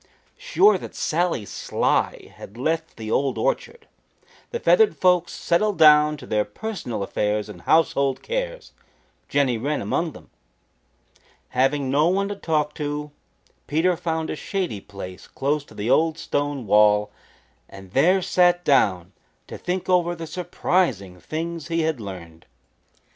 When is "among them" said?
9.79-10.31